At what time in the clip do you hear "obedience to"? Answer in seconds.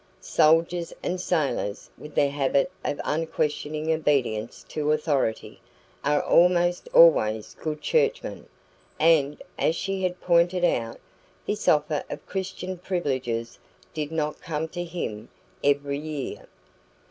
3.93-4.91